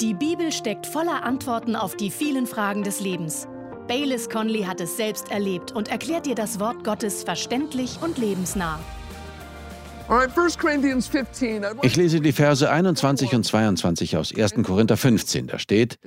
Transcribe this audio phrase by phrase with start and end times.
[0.00, 3.48] Die Bibel steckt voller Antworten auf die vielen Fragen des Lebens.
[3.88, 8.78] Baylis Conley hat es selbst erlebt und erklärt dir das Wort Gottes verständlich und lebensnah.
[11.82, 14.54] Ich lese die Verse 21 und 22 aus 1.
[14.62, 15.46] Korinther 15.
[15.46, 15.98] Da steht,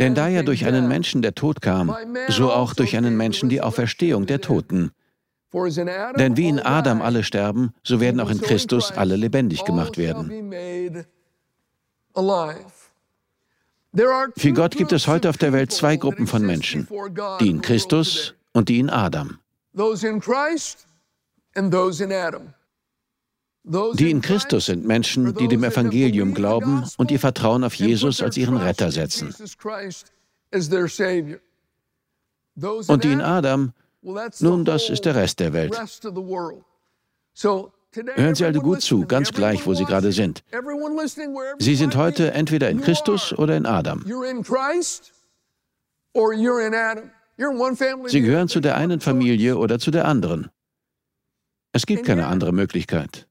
[0.00, 1.94] denn da ja durch einen Menschen der Tod kam,
[2.28, 4.90] so auch durch einen Menschen die Auferstehung der Toten.
[5.52, 11.04] Denn wie in Adam alle sterben, so werden auch in Christus alle lebendig gemacht werden.
[14.36, 16.88] Für Gott gibt es heute auf der Welt zwei Gruppen von Menschen,
[17.40, 19.38] die in Christus und die in Adam.
[23.94, 28.36] Die in Christus sind Menschen, die dem Evangelium glauben und ihr Vertrauen auf Jesus als
[28.36, 29.34] ihren Retter setzen.
[32.88, 33.72] Und die in Adam,
[34.40, 35.74] nun, das ist der Rest der Welt.
[38.14, 40.42] Hören Sie also gut zu, ganz gleich, wo Sie gerade sind.
[41.58, 44.04] Sie sind heute entweder in Christus oder in Adam.
[48.06, 50.50] Sie gehören zu der einen Familie oder zu der anderen.
[51.72, 53.26] Es gibt keine andere Möglichkeit.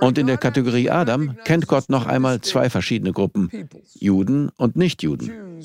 [0.00, 5.62] Und in der Kategorie Adam kennt Gott noch einmal zwei verschiedene Gruppen, Juden und Nichtjuden.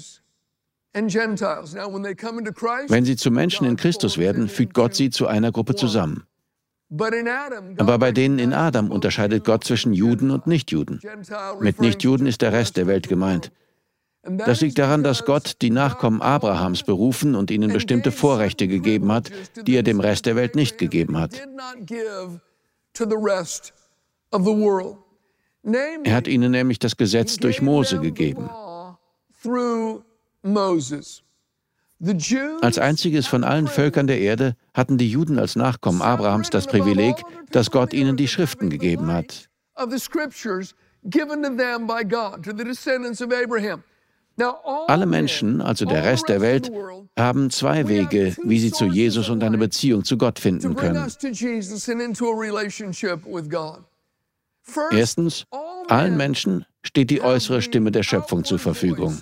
[2.87, 6.27] Wenn sie zu Menschen in Christus werden, fügt Gott sie zu einer Gruppe zusammen.
[7.77, 11.01] Aber bei denen in Adam unterscheidet Gott zwischen Juden und Nichtjuden.
[11.59, 13.51] Mit Nichtjuden ist der Rest der Welt gemeint.
[14.23, 19.31] Das liegt daran, dass Gott die Nachkommen Abrahams berufen und ihnen bestimmte Vorrechte gegeben hat,
[19.67, 21.33] die er dem Rest der Welt nicht gegeben hat.
[26.03, 28.49] Er hat ihnen nämlich das Gesetz durch Mose gegeben.
[32.61, 37.15] Als einziges von allen Völkern der Erde hatten die Juden als Nachkommen Abrahams das Privileg,
[37.51, 39.49] dass Gott ihnen die Schriften gegeben hat.
[44.87, 46.71] Alle Menschen, also der Rest der Welt,
[47.17, 51.07] haben zwei Wege, wie sie zu Jesus und eine Beziehung zu Gott finden können.
[54.91, 55.45] Erstens,
[55.87, 59.21] allen Menschen steht die äußere Stimme der Schöpfung zur Verfügung.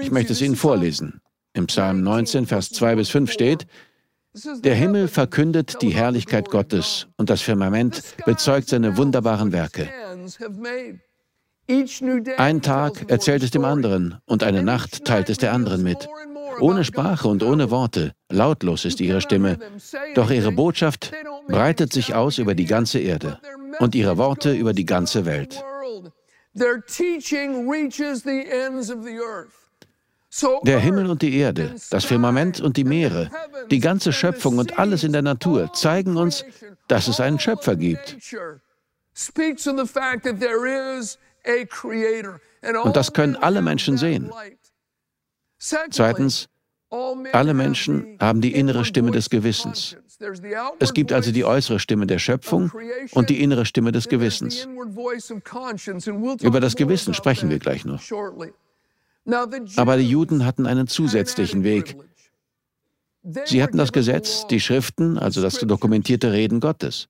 [0.00, 1.20] Ich möchte es Ihnen vorlesen.
[1.52, 3.66] Im Psalm 19, Vers 2 bis 5 steht,
[4.64, 9.88] der Himmel verkündet die Herrlichkeit Gottes und das Firmament bezeugt seine wunderbaren Werke.
[12.36, 16.08] Ein Tag erzählt es dem anderen und eine Nacht teilt es der anderen mit.
[16.60, 19.58] Ohne Sprache und ohne Worte, lautlos ist ihre Stimme,
[20.14, 21.12] doch ihre Botschaft
[21.48, 23.38] breitet sich aus über die ganze Erde
[23.78, 25.62] und ihre Worte über die ganze Welt.
[30.64, 33.30] Der Himmel und die Erde, das Firmament und die Meere,
[33.70, 36.44] die ganze Schöpfung und alles in der Natur zeigen uns,
[36.88, 38.16] dass es einen Schöpfer gibt.
[42.82, 44.32] Und das können alle Menschen sehen.
[45.58, 46.48] Zweitens,
[47.32, 49.96] alle Menschen haben die innere Stimme des Gewissens.
[50.78, 52.70] Es gibt also die äußere Stimme der Schöpfung
[53.12, 54.68] und die innere Stimme des Gewissens.
[56.42, 58.00] Über das Gewissen sprechen wir gleich noch.
[59.76, 61.96] Aber die Juden hatten einen zusätzlichen Weg.
[63.46, 67.08] Sie hatten das Gesetz, die Schriften, also das dokumentierte Reden Gottes.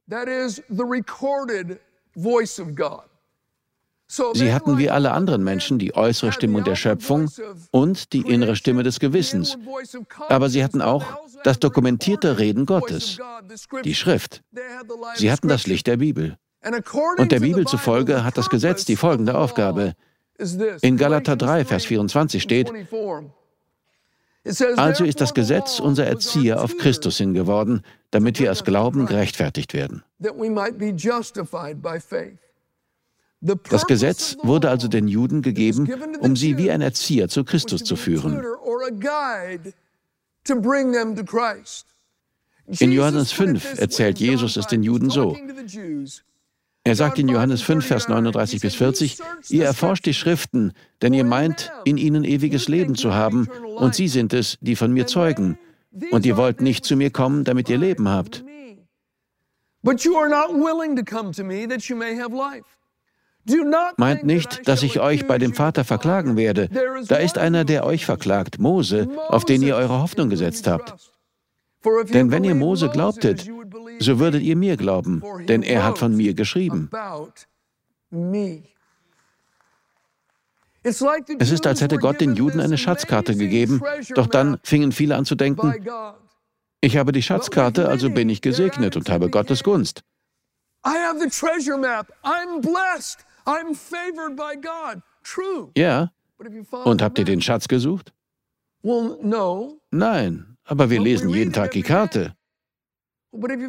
[4.34, 7.30] Sie hatten wie alle anderen Menschen die äußere Stimmung der Schöpfung
[7.70, 9.58] und die innere Stimme des Gewissens.
[10.28, 11.04] Aber sie hatten auch
[11.42, 13.18] das dokumentierte Reden Gottes,
[13.84, 14.42] die Schrift.
[15.16, 16.36] Sie hatten das Licht der Bibel.
[17.18, 19.94] Und der Bibel zufolge hat das Gesetz die folgende Aufgabe.
[20.80, 22.72] In Galater 3, Vers 24 steht,
[24.76, 29.72] also ist das Gesetz unser Erzieher auf Christus hin geworden, damit wir aus Glauben gerechtfertigt
[29.74, 30.02] werden.
[33.68, 35.88] Das Gesetz wurde also den Juden gegeben,
[36.20, 38.42] um sie wie ein Erzieher zu Christus zu führen.
[42.78, 45.36] In Johannes 5 erzählt Jesus es den Juden so.
[46.86, 49.18] Er sagt in Johannes 5, Vers 39 bis 40,
[49.48, 54.08] ihr erforscht die Schriften, denn ihr meint, in ihnen ewiges Leben zu haben, und sie
[54.08, 55.58] sind es, die von mir zeugen.
[56.10, 58.44] Und ihr wollt nicht zu mir kommen, damit ihr Leben habt.
[59.82, 62.64] But you are not willing to come to me that you may have life.
[63.96, 66.68] Meint nicht, dass ich euch bei dem Vater verklagen werde.
[67.08, 70.94] Da ist einer, der euch verklagt, Mose, auf den ihr eure Hoffnung gesetzt habt.
[72.12, 73.46] Denn wenn ihr Mose glaubtet,
[73.98, 76.88] so würdet ihr mir glauben, denn er hat von mir geschrieben.
[80.82, 81.00] Es
[81.50, 83.82] ist, als hätte Gott den Juden eine Schatzkarte gegeben,
[84.14, 85.74] doch dann fingen viele an zu denken,
[86.80, 90.02] ich habe die Schatzkarte, also bin ich gesegnet und habe Gottes Gunst.
[95.76, 96.10] Ja.
[96.84, 98.12] Und habt ihr den Schatz gesucht?
[99.90, 102.34] Nein, aber wir lesen jeden Tag die Karte.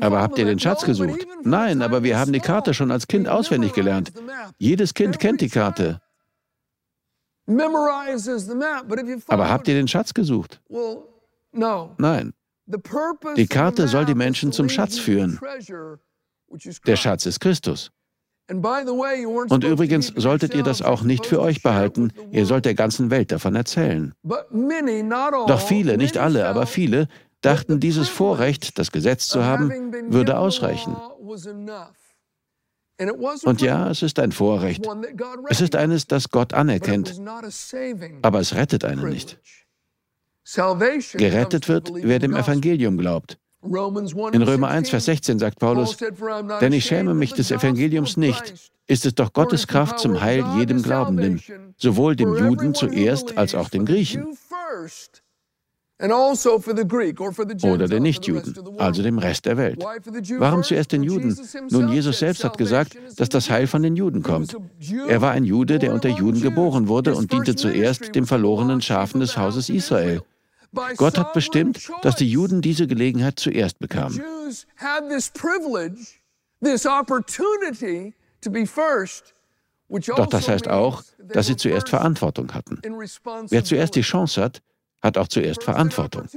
[0.01, 1.25] Aber habt ihr den Schatz gesucht?
[1.44, 4.12] Nein, aber wir haben die Karte schon als Kind auswendig gelernt.
[4.57, 6.01] Jedes Kind kennt die Karte.
[9.27, 10.62] Aber habt ihr den Schatz gesucht?
[11.98, 12.33] Nein.
[13.38, 15.39] Die Karte soll die Menschen zum Schatz führen.
[16.86, 17.92] Der Schatz ist Christus.
[18.47, 23.31] Und übrigens solltet ihr das auch nicht für euch behalten, ihr sollt der ganzen Welt
[23.31, 24.13] davon erzählen.
[24.24, 27.07] Doch viele, nicht alle, aber viele,
[27.42, 29.71] dachten, dieses Vorrecht, das Gesetz zu haben,
[30.09, 30.95] würde ausreichen.
[33.44, 34.88] Und ja, es ist ein Vorrecht.
[35.50, 37.19] Es ist eines, das Gott anerkennt,
[38.21, 39.39] aber es rettet einen nicht.
[41.13, 43.39] Gerettet wird, wer dem Evangelium glaubt.
[43.65, 45.97] In Römer 1, Vers 16 sagt Paulus,
[46.62, 50.81] denn ich schäme mich des Evangeliums nicht, ist es doch Gottes Kraft zum Heil jedem
[50.81, 51.41] Glaubenden,
[51.77, 54.27] sowohl dem Juden zuerst als auch dem Griechen.
[55.97, 56.59] Also
[57.63, 59.81] Oder den Nichtjuden, also dem Rest der Welt.
[60.38, 61.39] Warum zuerst den Juden?
[61.69, 64.57] Nun, Jesus selbst hat gesagt, dass das Heil von den Juden kommt.
[65.07, 69.21] Er war ein Jude, der unter Juden geboren wurde und diente zuerst dem verlorenen Schafen
[69.21, 70.21] des Hauses Israel.
[70.98, 74.22] Gott hat bestimmt, dass die Juden diese Gelegenheit zuerst bekamen.
[79.89, 82.81] Doch das heißt auch, dass sie zuerst Verantwortung hatten.
[83.50, 84.62] Wer zuerst die Chance hat,
[85.01, 86.27] hat auch zuerst Verantwortung.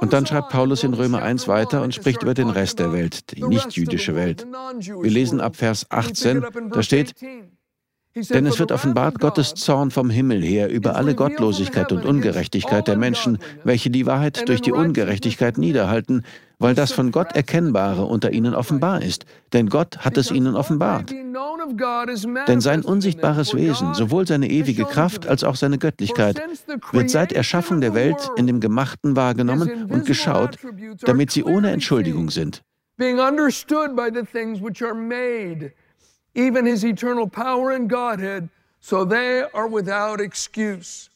[0.00, 3.34] Und dann schreibt Paulus in Römer 1 weiter und spricht über den Rest der Welt,
[3.34, 4.46] die nichtjüdische Welt.
[4.46, 7.14] Wir lesen ab Vers 18, da steht,
[8.16, 12.96] denn es wird offenbart Gottes Zorn vom Himmel her über alle Gottlosigkeit und Ungerechtigkeit der
[12.96, 16.22] Menschen, welche die Wahrheit durch die Ungerechtigkeit niederhalten,
[16.58, 19.26] weil das von Gott Erkennbare unter ihnen offenbar ist.
[19.52, 21.10] Denn Gott hat es ihnen offenbart.
[22.48, 26.40] Denn sein unsichtbares Wesen, sowohl seine ewige Kraft als auch seine Göttlichkeit,
[26.92, 30.56] wird seit Erschaffung der Welt in dem Gemachten wahrgenommen und geschaut,
[31.02, 32.62] damit sie ohne Entschuldigung sind.
[32.96, 35.72] Being understood by the things which are made
[36.36, 38.48] even his eternal power and Godhead,
[38.80, 41.10] so they are without excuse.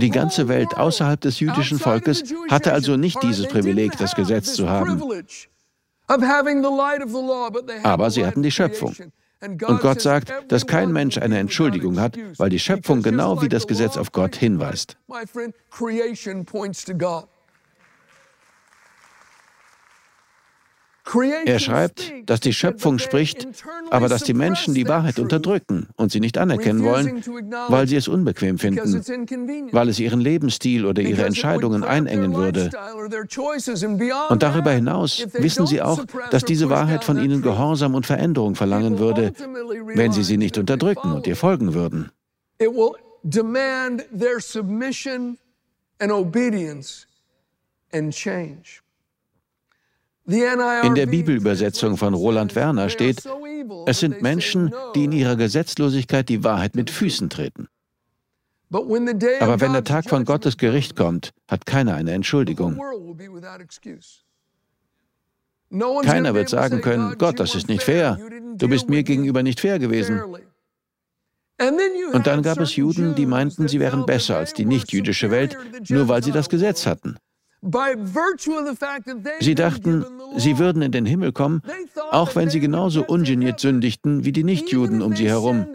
[0.00, 4.70] Die ganze Welt außerhalb des jüdischen Volkes hatte also nicht dieses Privileg, das Gesetz zu
[4.70, 4.98] haben.
[7.82, 8.96] Aber sie hatten die Schöpfung.
[9.42, 13.66] Und Gott sagt, dass kein Mensch eine Entschuldigung hat, weil die Schöpfung genau wie das
[13.66, 14.96] Gesetz auf Gott hinweist.
[21.44, 23.46] Er schreibt, dass die Schöpfung spricht,
[23.90, 27.22] aber dass die Menschen die Wahrheit unterdrücken und sie nicht anerkennen wollen,
[27.68, 29.02] weil sie es unbequem finden,
[29.72, 32.70] weil es ihren Lebensstil oder ihre Entscheidungen einengen würde.
[34.30, 38.98] Und darüber hinaus wissen sie auch, dass diese Wahrheit von ihnen Gehorsam und Veränderung verlangen
[38.98, 39.32] würde,
[39.94, 42.10] wenn sie sie nicht unterdrücken und ihr folgen würden.
[42.60, 42.92] It will
[43.24, 45.38] demand their submission
[45.98, 47.06] and obedience
[47.92, 48.83] and change.
[50.26, 53.28] In der Bibelübersetzung von Roland Werner steht,
[53.86, 57.68] es sind Menschen, die in ihrer Gesetzlosigkeit die Wahrheit mit Füßen treten.
[58.70, 62.80] Aber wenn der Tag von Gottes Gericht kommt, hat keiner eine Entschuldigung.
[66.04, 68.18] Keiner wird sagen können, Gott, das ist nicht fair.
[68.56, 70.22] Du bist mir gegenüber nicht fair gewesen.
[72.12, 75.56] Und dann gab es Juden, die meinten, sie wären besser als die nichtjüdische Welt,
[75.88, 77.16] nur weil sie das Gesetz hatten.
[79.40, 80.04] Sie dachten,
[80.36, 81.62] sie würden in den Himmel kommen,
[82.10, 85.66] auch wenn sie genauso ungeniert sündigten wie die Nichtjuden um sie herum.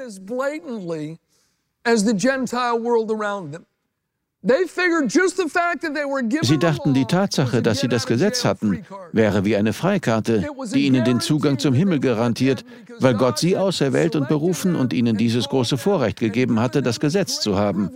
[6.41, 11.03] Sie dachten, die Tatsache, dass sie das Gesetz hatten, wäre wie eine Freikarte, die ihnen
[11.03, 12.63] den Zugang zum Himmel garantiert,
[12.99, 17.41] weil Gott sie auserwählt und berufen und ihnen dieses große Vorrecht gegeben hatte, das Gesetz
[17.41, 17.89] zu haben.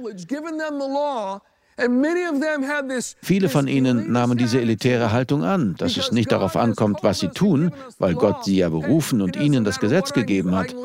[3.22, 7.30] Viele von ihnen nahmen diese elitäre Haltung an, dass es nicht darauf ankommt, was sie
[7.30, 10.76] tun, weil Gott sie ja berufen und ihnen das Gesetz gegeben hat,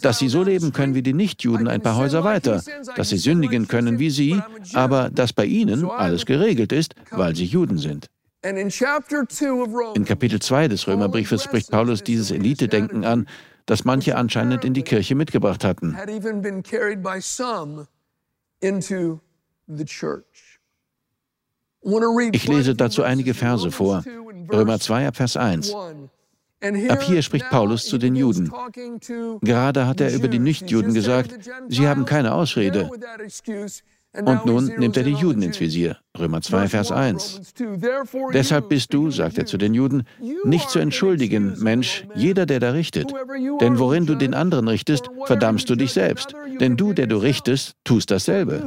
[0.00, 2.62] dass sie so leben können wie die Nichtjuden ein paar Häuser weiter,
[2.96, 4.40] dass sie sündigen können wie sie,
[4.74, 8.08] aber dass bei ihnen alles geregelt ist, weil sie Juden sind.
[8.42, 13.26] In Kapitel 2 des Römerbriefes spricht Paulus dieses Elite-Denken an,
[13.66, 15.96] das manche anscheinend in die Kirche mitgebracht hatten.
[22.32, 24.04] Ich lese dazu einige Verse vor.
[24.52, 25.74] Römer 2 Vers 1.
[26.88, 28.52] Ab hier spricht Paulus zu den Juden.
[29.40, 32.90] Gerade hat er über die Nichtjuden gesagt, sie haben keine Ausrede.
[34.12, 35.98] Und nun nimmt er die Juden ins Visier.
[36.20, 37.40] Römer 2, Vers 1.
[38.32, 40.04] Deshalb bist du, sagt er zu den Juden,
[40.44, 43.12] nicht zu entschuldigen, Mensch, jeder, der da richtet.
[43.60, 46.34] Denn worin du den anderen richtest, verdammst du dich selbst.
[46.60, 48.62] Denn du, der du richtest, tust dasselbe.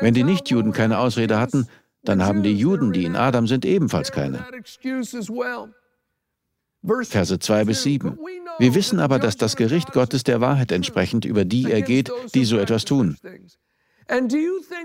[0.00, 1.66] Wenn die Nichtjuden keine Ausrede hatten,
[2.04, 4.44] dann haben die Juden, die in Adam sind, ebenfalls keine.
[6.84, 8.18] Verse 2 bis 7.
[8.58, 12.58] Wir wissen aber, dass das Gericht Gottes der Wahrheit entsprechend über die ergeht, die so
[12.58, 13.16] etwas tun.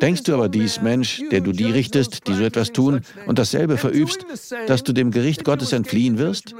[0.01, 3.77] Denkst du aber dies, Mensch, der du die richtest, die so etwas tun und dasselbe
[3.77, 4.25] verübst,
[4.67, 6.55] dass du dem Gericht Gottes entfliehen wirst?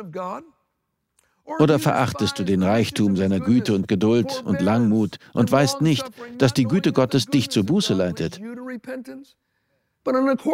[1.60, 6.06] Oder verachtest du den Reichtum seiner Güte und Geduld und Langmut und weißt nicht,
[6.38, 8.42] dass die Güte Gottes dich zur Buße leitet?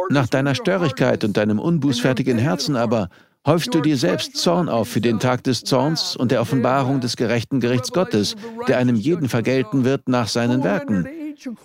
[0.09, 3.09] Nach deiner Störrigkeit und deinem unbußfertigen Herzen aber
[3.45, 7.17] häufst du dir selbst Zorn auf für den Tag des Zorns und der Offenbarung des
[7.17, 8.35] gerechten Gerichts Gottes,
[8.67, 11.07] der einem jeden vergelten wird nach seinen Werken.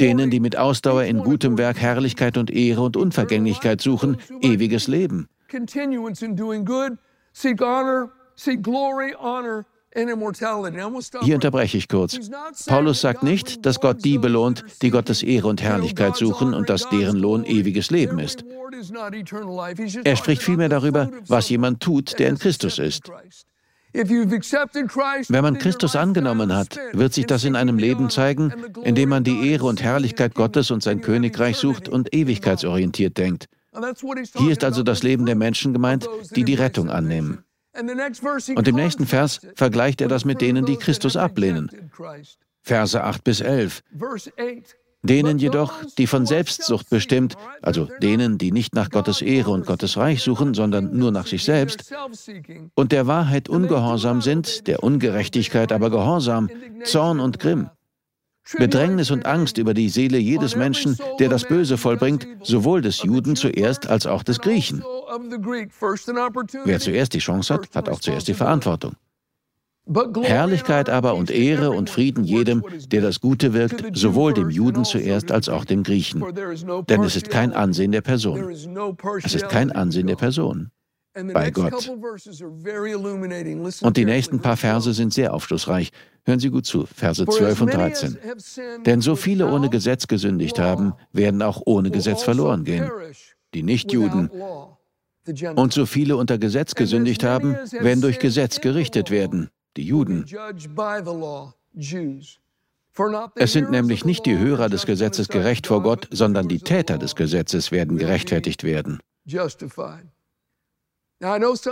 [0.00, 5.28] Denen, die mit Ausdauer in gutem Werk Herrlichkeit und Ehre und Unvergänglichkeit suchen, ewiges Leben.
[11.22, 12.18] Hier unterbreche ich kurz.
[12.66, 16.88] Paulus sagt nicht, dass Gott die belohnt, die Gottes Ehre und Herrlichkeit suchen und dass
[16.88, 18.44] deren Lohn ewiges Leben ist.
[20.04, 23.10] Er spricht vielmehr darüber, was jemand tut, der in Christus ist.
[23.92, 28.52] Wenn man Christus angenommen hat, wird sich das in einem Leben zeigen,
[28.84, 33.46] in dem man die Ehre und Herrlichkeit Gottes und sein Königreich sucht und ewigkeitsorientiert denkt.
[34.36, 37.44] Hier ist also das Leben der Menschen gemeint, die die Rettung annehmen.
[38.56, 41.90] Und im nächsten Vers vergleicht er das mit denen, die Christus ablehnen.
[42.62, 43.82] Verse 8 bis 11.
[45.02, 49.96] Denen jedoch, die von Selbstsucht bestimmt, also denen, die nicht nach Gottes Ehre und Gottes
[49.96, 51.94] Reich suchen, sondern nur nach sich selbst,
[52.74, 56.50] und der Wahrheit ungehorsam sind, der Ungerechtigkeit aber gehorsam,
[56.82, 57.70] Zorn und Grimm,
[58.56, 63.36] Bedrängnis und Angst über die Seele jedes Menschen, der das Böse vollbringt, sowohl des Juden
[63.36, 64.82] zuerst als auch des Griechen.
[66.64, 68.94] Wer zuerst die Chance hat, hat auch zuerst die Verantwortung.
[70.22, 75.32] Herrlichkeit aber und Ehre und Frieden jedem, der das Gute wirkt, sowohl dem Juden zuerst
[75.32, 76.22] als auch dem Griechen.
[76.88, 78.50] Denn es ist kein Ansehen der Person.
[79.22, 80.70] Es ist kein Ansehen der Person
[81.14, 81.90] bei Gott.
[83.82, 85.90] Und die nächsten paar Verse sind sehr aufschlussreich.
[86.24, 88.18] Hören Sie gut zu, Verse 12 und 13.
[88.84, 92.90] Denn so viele ohne Gesetz gesündigt haben, werden auch ohne Gesetz verloren gehen.
[93.54, 94.30] Die Nichtjuden.
[95.56, 99.50] Und so viele unter Gesetz gesündigt haben, werden durch Gesetz gerichtet werden.
[99.76, 100.24] Die Juden.
[103.36, 107.14] Es sind nämlich nicht die Hörer des Gesetzes gerecht vor Gott, sondern die Täter des
[107.14, 108.98] Gesetzes werden gerechtfertigt werden.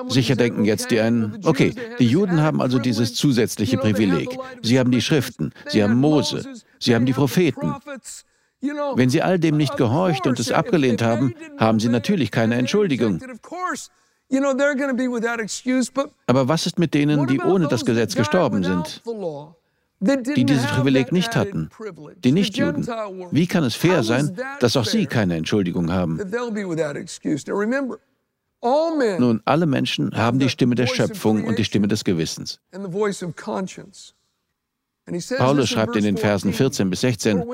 [0.08, 4.36] Sicher denken jetzt die einen, okay, die Juden haben also dieses zusätzliche Privileg.
[4.62, 6.44] Sie haben die Schriften, sie haben Mose,
[6.80, 7.74] sie haben die Propheten.
[8.94, 13.20] Wenn sie all dem nicht gehorcht und es abgelehnt haben, haben sie natürlich keine Entschuldigung.
[16.26, 19.02] Aber was ist mit denen, die ohne das Gesetz gestorben sind?
[20.00, 21.70] Die dieses Privileg nicht hatten,
[22.22, 22.86] die Nichtjuden.
[23.30, 26.18] Wie kann es fair sein, dass auch sie keine Entschuldigung haben?
[29.18, 32.60] Nun, alle Menschen haben die Stimme der Schöpfung und die Stimme des Gewissens.
[35.38, 37.44] Paulus schreibt in den Versen 14 bis 16,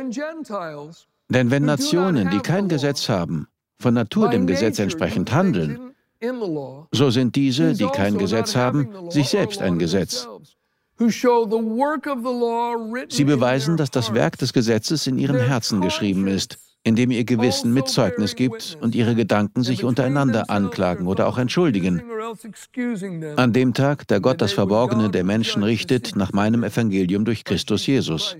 [1.28, 3.47] denn wenn Nationen, die kein Gesetz haben,
[3.78, 5.95] von Natur dem Gesetz entsprechend handeln,
[6.92, 10.28] so sind diese, die kein Gesetz haben, sich selbst ein Gesetz.
[13.09, 17.73] Sie beweisen, dass das Werk des Gesetzes in ihren Herzen geschrieben ist indem ihr Gewissen
[17.73, 22.03] mit Zeugnis gibt und ihre Gedanken sich untereinander anklagen oder auch entschuldigen.
[23.37, 27.87] An dem Tag, da Gott das Verborgene der Menschen richtet, nach meinem Evangelium durch Christus
[27.87, 28.37] Jesus.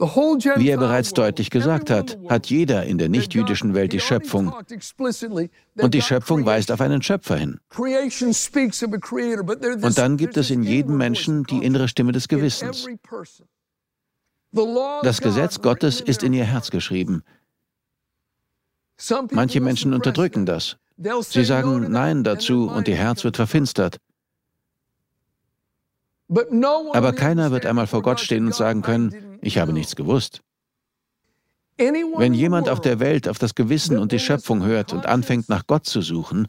[0.00, 4.50] Wie er bereits deutlich gesagt hat, hat jeder in der nichtjüdischen Welt die Schöpfung.
[5.76, 7.60] Und die Schöpfung weist auf einen Schöpfer hin.
[9.82, 12.86] Und dann gibt es in jedem Menschen die innere Stimme des Gewissens.
[14.52, 17.22] Das Gesetz Gottes ist in ihr Herz geschrieben.
[19.30, 20.76] Manche Menschen unterdrücken das.
[21.22, 23.98] Sie sagen Nein dazu und ihr Herz wird verfinstert.
[26.28, 30.42] Aber keiner wird einmal vor Gott stehen und sagen können, ich habe nichts gewusst.
[31.78, 35.66] Wenn jemand auf der Welt auf das Gewissen und die Schöpfung hört und anfängt nach
[35.66, 36.46] Gott zu suchen,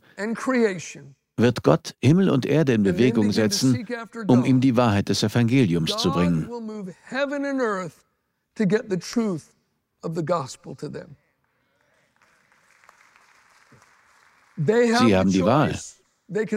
[1.41, 3.87] wird Gott Himmel und Erde in Bewegung setzen,
[4.27, 6.49] um ihm die Wahrheit des Evangeliums zu bringen.
[14.57, 15.79] Sie haben die Wahl.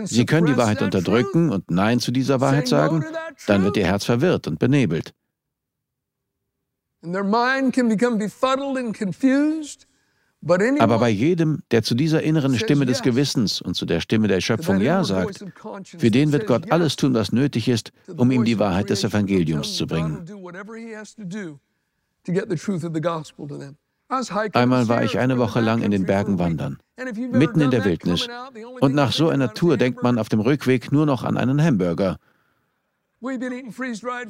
[0.04, 3.04] Sie können die Wahrheit unterdrücken und Nein zu dieser Wahrheit sagen,
[3.46, 5.14] dann wird Ihr Herz verwirrt und benebelt.
[10.78, 14.40] Aber bei jedem, der zu dieser inneren Stimme des Gewissens und zu der Stimme der
[14.40, 15.44] Schöpfung Ja sagt,
[15.86, 19.74] für den wird Gott alles tun, was nötig ist, um ihm die Wahrheit des Evangeliums
[19.74, 20.26] zu bringen.
[24.52, 26.78] Einmal war ich eine Woche lang in den Bergen wandern,
[27.32, 28.28] mitten in der Wildnis.
[28.80, 32.18] Und nach so einer Tour denkt man auf dem Rückweg nur noch an einen Hamburger.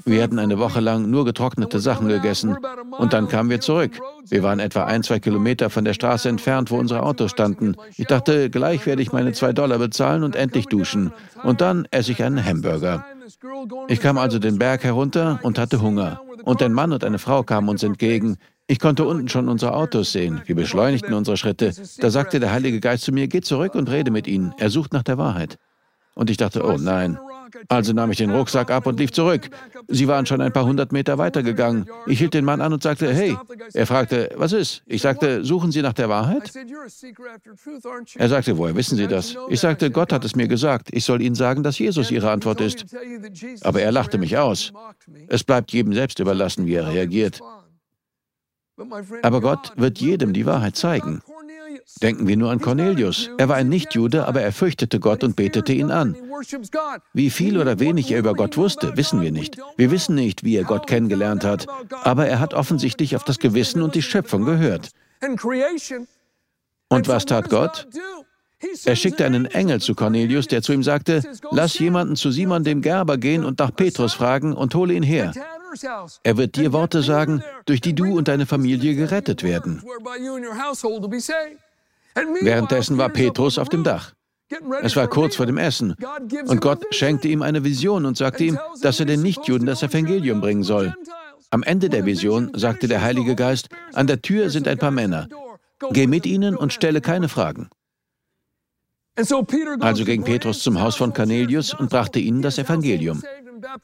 [0.04, 2.56] Wir hatten eine Woche lang nur getrocknete Sachen gegessen
[2.96, 3.98] und dann kamen wir zurück.
[4.28, 7.74] Wir waren etwa ein, zwei Kilometer von der Straße entfernt, wo unsere Autos standen.
[7.96, 11.12] Ich dachte, gleich werde ich meine zwei Dollar bezahlen und endlich duschen.
[11.42, 13.04] Und dann esse ich einen Hamburger.
[13.88, 16.20] Ich kam also den Berg herunter und hatte Hunger.
[16.44, 18.36] Und ein Mann und eine Frau kamen uns entgegen.
[18.66, 20.40] Ich konnte unten schon unsere Autos sehen.
[20.46, 21.72] Wir beschleunigten unsere Schritte.
[21.98, 24.54] Da sagte der Heilige Geist zu mir, geh zurück und rede mit ihnen.
[24.58, 25.58] Er sucht nach der Wahrheit.
[26.14, 27.18] Und ich dachte, oh nein.
[27.68, 29.50] Also nahm ich den Rucksack ab und lief zurück.
[29.88, 31.86] Sie waren schon ein paar hundert Meter weitergegangen.
[32.06, 33.36] Ich hielt den Mann an und sagte, hey.
[33.72, 34.82] Er fragte, was ist?
[34.86, 36.52] Ich sagte, suchen Sie nach der Wahrheit?
[38.16, 39.36] Er sagte, woher wissen Sie das?
[39.48, 40.88] Ich sagte, Gott hat es mir gesagt.
[40.92, 42.86] Ich soll Ihnen sagen, dass Jesus Ihre Antwort ist.
[43.62, 44.72] Aber er lachte mich aus.
[45.28, 47.40] Es bleibt jedem selbst überlassen, wie er reagiert.
[49.22, 51.22] Aber Gott wird jedem die Wahrheit zeigen.
[52.02, 53.30] Denken wir nur an Cornelius.
[53.38, 56.16] Er war ein Nichtjude, aber er fürchtete Gott und betete ihn an.
[57.12, 59.58] Wie viel oder wenig er über Gott wusste, wissen wir nicht.
[59.76, 61.66] Wir wissen nicht, wie er Gott kennengelernt hat,
[62.02, 64.90] aber er hat offensichtlich auf das Gewissen und die Schöpfung gehört.
[66.88, 67.86] Und was tat Gott?
[68.84, 72.82] Er schickte einen Engel zu Cornelius, der zu ihm sagte, lass jemanden zu Simon dem
[72.82, 75.32] Gerber gehen und nach Petrus fragen und hole ihn her.
[76.22, 79.82] Er wird dir Worte sagen, durch die du und deine Familie gerettet werden.
[82.14, 84.12] Währenddessen war Petrus auf dem Dach.
[84.82, 85.96] Es war kurz vor dem Essen.
[86.46, 90.40] Und Gott schenkte ihm eine Vision und sagte ihm, dass er den Nichtjuden das Evangelium
[90.40, 90.94] bringen soll.
[91.50, 95.28] Am Ende der Vision sagte der Heilige Geist, an der Tür sind ein paar Männer.
[95.92, 97.68] Geh mit ihnen und stelle keine Fragen.
[99.16, 103.22] Also ging Petrus zum Haus von Cornelius und brachte ihnen das Evangelium.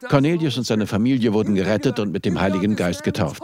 [0.08, 3.42] Cornelius und seine Familie wurden gerettet und mit dem Heiligen Geist getauft.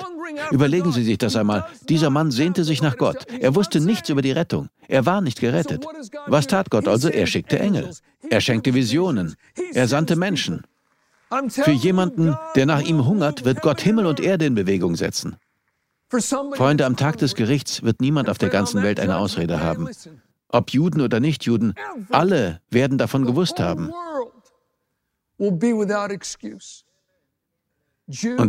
[0.51, 1.66] Überlegen Sie sich das einmal.
[1.88, 3.27] Dieser Mann sehnte sich nach Gott.
[3.40, 4.68] Er wusste nichts über die Rettung.
[4.88, 5.87] Er war nicht gerettet.
[6.27, 7.09] Was tat Gott also?
[7.09, 7.90] Er schickte Engel.
[8.29, 9.37] Er schenkte Visionen.
[9.72, 10.62] Er sandte Menschen.
[11.49, 15.37] Für jemanden, der nach ihm hungert, wird Gott Himmel und Erde in Bewegung setzen.
[16.09, 19.88] Freunde, am Tag des Gerichts wird niemand auf der ganzen Welt eine Ausrede haben.
[20.48, 21.74] Ob Juden oder Nichtjuden,
[22.11, 23.90] alle werden davon gewusst haben.
[25.38, 25.62] Und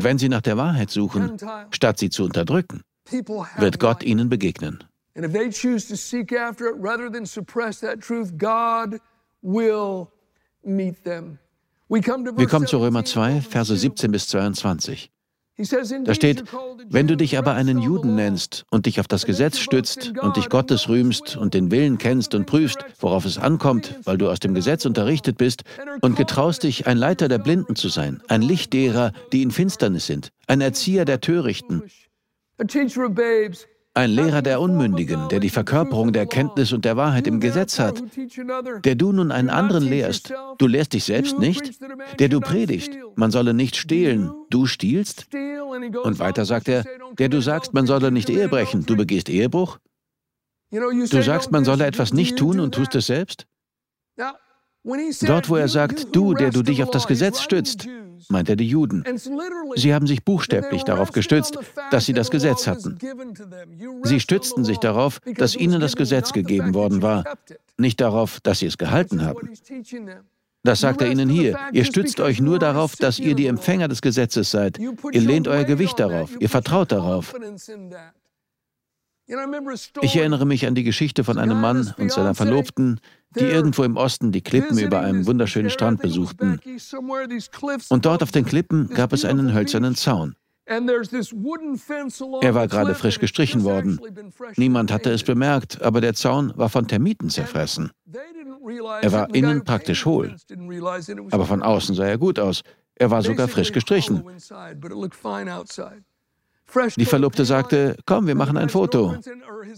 [0.04, 1.38] wenn sie nach der Wahrheit suchen,
[1.72, 2.82] statt sie zu unterdrücken,
[3.58, 4.84] wird Gott ihnen begegnen.
[11.90, 15.12] Wir kommen zu Römer 2, Verse 17 bis 22.
[15.58, 16.44] Da steht,
[16.88, 20.50] wenn du dich aber einen Juden nennst und dich auf das Gesetz stützt und dich
[20.50, 24.54] Gottes rühmst und den Willen kennst und prüfst, worauf es ankommt, weil du aus dem
[24.54, 25.64] Gesetz unterrichtet bist
[26.02, 30.06] und getraust dich, ein Leiter der Blinden zu sein, ein Licht derer, die in Finsternis
[30.06, 31.82] sind, ein Erzieher der Törichten,
[33.98, 38.04] ein Lehrer der Unmündigen, der die Verkörperung der Erkenntnis und der Wahrheit im Gesetz hat,
[38.86, 41.80] der du nun einen anderen lehrst, du lehrst dich selbst nicht,
[42.20, 45.28] der du predigst, man solle nicht stehlen, du stiehlst?
[46.04, 46.84] Und weiter sagt er,
[47.18, 49.80] der du sagst, man solle nicht Ehe brechen, du begehst Ehebruch?
[50.70, 53.48] Du sagst, man solle etwas nicht tun und tust es selbst?
[55.22, 57.88] Dort, wo er sagt, du, der du dich auf das Gesetz stützt,
[58.30, 59.04] meint er die Juden.
[59.76, 61.58] Sie haben sich buchstäblich darauf gestützt,
[61.92, 62.98] dass sie das Gesetz hatten.
[64.04, 67.24] Sie stützten sich darauf, dass ihnen das Gesetz gegeben worden war,
[67.78, 69.50] nicht darauf, dass sie es gehalten haben.
[70.64, 71.58] Das sagt er ihnen hier.
[71.72, 74.78] Ihr stützt euch nur darauf, dass ihr die Empfänger des Gesetzes seid.
[74.78, 76.32] Ihr lehnt euer Gewicht darauf.
[76.40, 77.34] Ihr vertraut darauf.
[80.02, 83.00] Ich erinnere mich an die Geschichte von einem Mann und seiner Verlobten,
[83.36, 86.60] die irgendwo im Osten die Klippen über einem wunderschönen Strand besuchten.
[87.90, 90.36] Und dort auf den Klippen gab es einen hölzernen Zaun.
[90.70, 90.82] Er
[92.56, 94.00] war gerade frisch gestrichen worden.
[94.58, 97.92] Niemand hatte es bemerkt, aber der Zaun war von Termiten zerfressen.
[99.02, 100.36] Er war innen praktisch hohl,
[101.32, 102.64] aber von außen sah er gut aus.
[102.96, 104.24] Er war sogar frisch gestrichen.
[106.98, 109.16] Die Verlobte sagte, komm, wir machen ein Foto.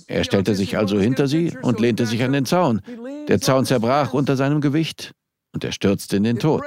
[0.08, 2.82] Er stellte sich also hinter sie und lehnte sich an den Zaun.
[3.28, 5.14] Der Zaun zerbrach unter seinem Gewicht
[5.54, 6.64] und er stürzte in den Tod.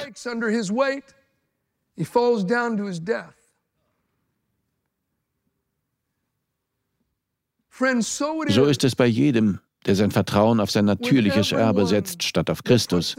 [8.49, 12.63] So ist es bei jedem, der sein Vertrauen auf sein natürliches Erbe setzt, statt auf
[12.63, 13.17] Christus.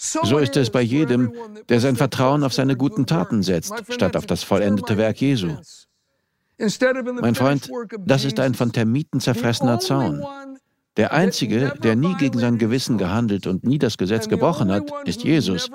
[0.00, 1.32] So ist es bei jedem,
[1.68, 5.56] der sein Vertrauen auf seine guten Taten setzt, statt auf das vollendete Werk Jesu.
[7.20, 7.68] Mein Freund,
[8.06, 10.24] das ist ein von Termiten zerfressener Zaun.
[10.96, 15.24] Der Einzige, der nie gegen sein Gewissen gehandelt und nie das Gesetz gebrochen hat, ist
[15.24, 15.68] Jesus.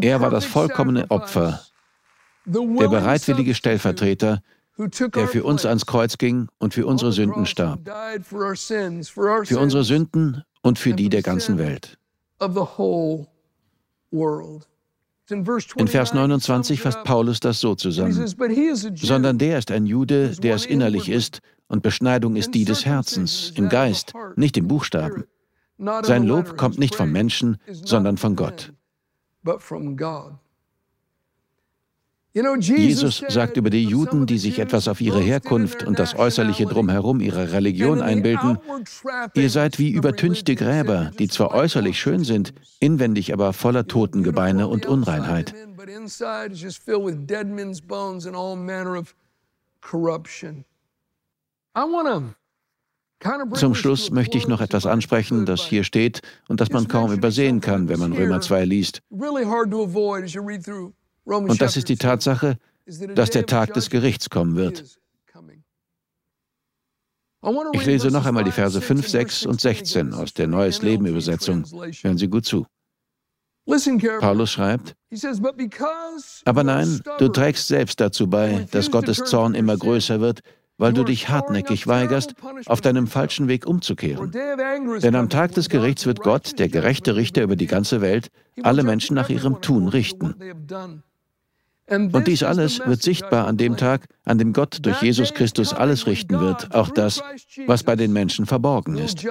[0.00, 1.62] Er war das vollkommene Opfer,
[2.44, 4.42] der bereitwillige Stellvertreter,
[4.78, 7.80] der für uns ans Kreuz ging und für unsere Sünden starb.
[9.44, 11.98] Für unsere Sünden und für die der ganzen Welt.
[15.76, 18.26] In Vers 29 fasst Paulus das so zusammen.
[18.96, 23.52] Sondern der ist ein Jude, der es innerlich ist, und Beschneidung ist die des Herzens,
[23.54, 25.24] im Geist, nicht im Buchstaben.
[26.02, 28.72] Sein Lob kommt nicht vom Menschen, sondern von Gott.
[32.34, 37.20] Jesus sagt über die Juden, die sich etwas auf ihre Herkunft und das äußerliche Drumherum
[37.20, 38.58] ihrer Religion einbilden,
[39.34, 44.86] ihr seid wie übertünchte Gräber, die zwar äußerlich schön sind, inwendig aber voller Totengebeine und
[44.86, 45.54] Unreinheit.
[53.54, 57.60] Zum Schluss möchte ich noch etwas ansprechen, das hier steht und das man kaum übersehen
[57.60, 59.02] kann, wenn man Römer 2 liest.
[61.24, 62.58] Und das ist die Tatsache,
[63.14, 64.98] dass der Tag des Gerichts kommen wird.
[67.72, 71.64] Ich lese noch einmal die Verse 5, 6 und 16 aus der Neues Leben Übersetzung.
[72.02, 72.66] Hören Sie gut zu.
[74.20, 74.96] Paulus schreibt,
[76.44, 80.40] aber nein, du trägst selbst dazu bei, dass Gottes Zorn immer größer wird,
[80.78, 82.34] weil du dich hartnäckig weigerst,
[82.66, 84.32] auf deinem falschen Weg umzukehren.
[84.32, 88.30] Denn am Tag des Gerichts wird Gott, der gerechte Richter über die ganze Welt,
[88.62, 90.34] alle Menschen nach ihrem Tun richten.
[91.88, 96.06] Und dies alles wird sichtbar an dem Tag, an dem Gott durch Jesus Christus alles
[96.06, 97.22] richten wird, auch das,
[97.66, 99.24] was bei den Menschen verborgen ist.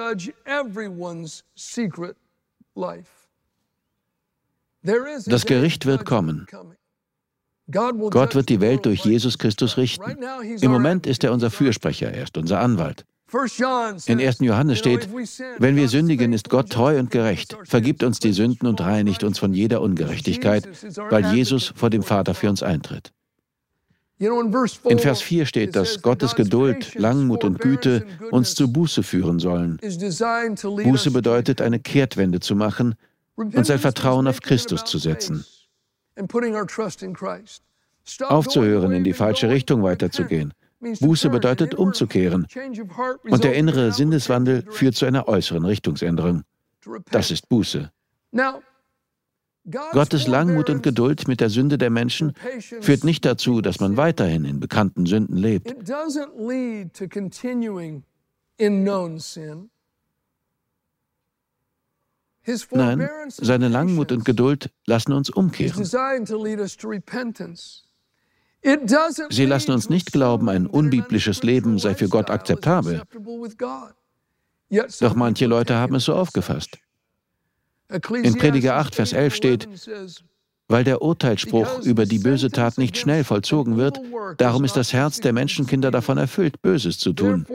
[5.26, 6.46] Das Gericht wird kommen.
[7.70, 10.18] Gott wird die Welt durch Jesus Christus richten.
[10.60, 13.06] Im Moment ist er unser Fürsprecher, er ist unser Anwalt.
[14.06, 14.38] In 1.
[14.40, 15.08] Johannes steht,
[15.58, 19.38] wenn wir sündigen, ist Gott treu und gerecht, vergibt uns die Sünden und reinigt uns
[19.38, 20.68] von jeder Ungerechtigkeit,
[21.10, 23.12] weil Jesus vor dem Vater für uns eintritt.
[24.18, 29.78] In Vers 4 steht, dass Gottes Geduld, Langmut und Güte uns zu Buße führen sollen.
[29.82, 32.94] Buße bedeutet, eine Kehrtwende zu machen
[33.34, 35.44] und sein Vertrauen auf Christus zu setzen.
[38.20, 40.52] Aufzuhören, in die falsche Richtung weiterzugehen.
[41.00, 42.46] Buße bedeutet umzukehren.
[43.22, 46.42] Und der innere Sinneswandel führt zu einer äußeren Richtungsänderung.
[47.10, 47.90] Das ist Buße.
[49.92, 52.32] Gottes Langmut und Geduld mit der Sünde der Menschen
[52.80, 55.72] führt nicht dazu, dass man weiterhin in bekannten Sünden lebt.
[62.72, 65.84] Nein, seine Langmut und Geduld lassen uns umkehren.
[68.64, 73.02] Sie lassen uns nicht glauben, ein unbiblisches Leben sei für Gott akzeptabel.
[75.00, 76.78] Doch manche Leute haben es so aufgefasst.
[77.90, 79.68] In Prediger 8, Vers 11 steht,
[80.68, 84.00] weil der Urteilsspruch über die böse Tat nicht schnell vollzogen wird,
[84.38, 87.46] darum ist das Herz der Menschenkinder davon erfüllt, Böses zu tun.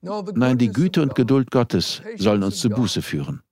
[0.00, 3.42] Nein, die Güte und Geduld Gottes sollen uns zu Buße führen.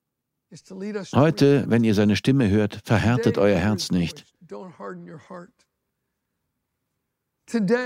[1.15, 4.25] Heute, wenn ihr seine Stimme hört, verhärtet euer Herz nicht.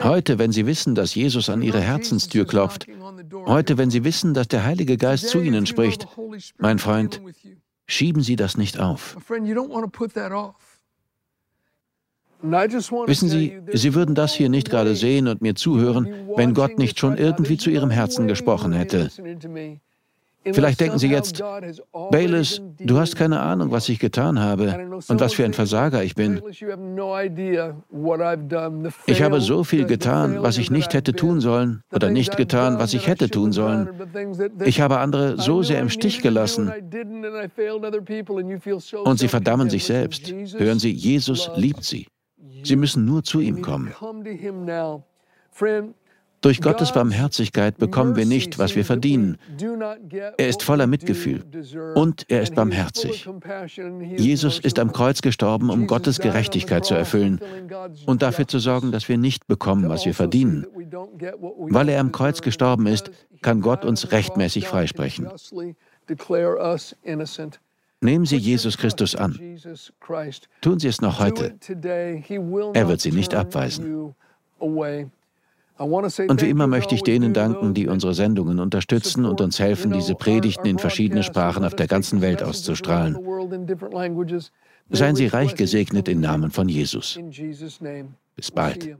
[0.02, 2.86] Heute, wenn Sie wissen, dass Jesus an Ihre Herzenstür klopft,
[3.46, 6.06] heute, wenn Sie wissen, dass der Heilige Geist zu Ihnen spricht,
[6.58, 7.20] mein Freund,
[7.86, 9.18] schieben Sie das nicht auf.
[12.42, 16.98] Wissen Sie, Sie würden das hier nicht gerade sehen und mir zuhören, wenn Gott nicht
[16.98, 19.10] schon irgendwie zu Ihrem Herzen gesprochen hätte.
[20.44, 21.42] Vielleicht denken Sie jetzt,
[22.10, 26.14] Bayless, du hast keine Ahnung, was ich getan habe und was für ein Versager ich
[26.14, 26.40] bin.
[29.06, 32.94] Ich habe so viel getan, was ich nicht hätte tun sollen oder nicht getan, was
[32.94, 33.90] ich hätte tun sollen.
[34.64, 36.72] Ich habe andere so sehr im Stich gelassen.
[39.04, 40.32] Und sie verdammen sich selbst.
[40.32, 42.06] Hören Sie, Jesus liebt sie.
[42.62, 43.92] Sie müssen nur zu ihm kommen.
[46.42, 49.36] Durch Gottes Barmherzigkeit bekommen wir nicht, was wir verdienen.
[50.38, 51.44] Er ist voller Mitgefühl
[51.94, 53.28] und er ist barmherzig.
[54.16, 57.40] Jesus ist am Kreuz gestorben, um Gottes Gerechtigkeit zu erfüllen
[58.06, 60.66] und dafür zu sorgen, dass wir nicht bekommen, was wir verdienen.
[61.68, 63.10] Weil er am Kreuz gestorben ist,
[63.42, 65.28] kann Gott uns rechtmäßig freisprechen.
[68.02, 69.38] Nehmen Sie Jesus Christus an.
[70.62, 71.54] Tun Sie es noch heute.
[72.72, 74.14] Er wird Sie nicht abweisen.
[75.80, 80.14] Und wie immer möchte ich denen danken, die unsere Sendungen unterstützen und uns helfen, diese
[80.14, 83.16] Predigten in verschiedene Sprachen auf der ganzen Welt auszustrahlen.
[84.90, 87.18] Seien Sie reich gesegnet im Namen von Jesus.
[88.36, 88.94] Bis bald.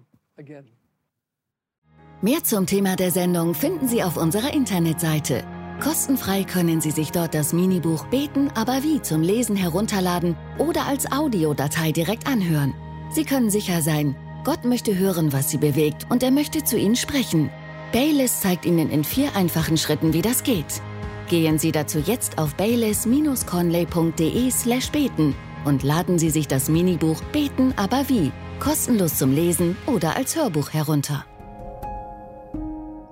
[2.23, 5.45] Mehr zum Thema der Sendung finden Sie auf unserer Internetseite.
[5.83, 11.11] Kostenfrei können Sie sich dort das Minibuch Beten, aber wie zum Lesen herunterladen oder als
[11.12, 12.73] Audiodatei direkt anhören.
[13.11, 16.96] Sie können sicher sein, Gott möchte hören, was sie bewegt und er möchte zu ihnen
[16.96, 17.50] sprechen.
[17.92, 20.81] Baylis zeigt Ihnen in vier einfachen Schritten, wie das geht.
[21.29, 27.74] Gehen Sie dazu jetzt auf baylis-conley.de slash beten und laden Sie sich das Minibuch Beten
[27.76, 31.24] aber wie kostenlos zum Lesen oder als Hörbuch herunter.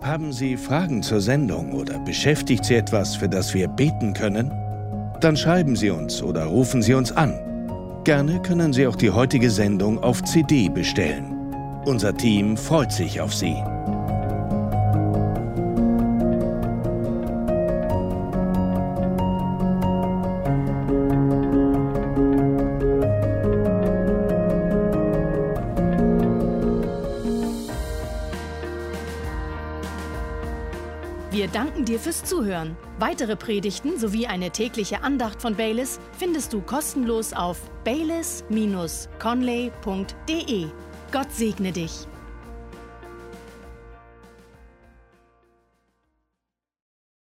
[0.00, 4.52] Haben Sie Fragen zur Sendung oder beschäftigt Sie etwas, für das wir beten können?
[5.20, 7.34] Dann schreiben Sie uns oder rufen Sie uns an.
[8.08, 11.52] Gerne können Sie auch die heutige Sendung auf CD bestellen.
[11.84, 13.54] Unser Team freut sich auf Sie.
[32.08, 32.74] Fürs Zuhören.
[32.98, 40.66] Weitere Predigten sowie eine tägliche Andacht von Baylis findest du kostenlos auf baylis-conley.de.
[41.12, 42.08] Gott segne dich.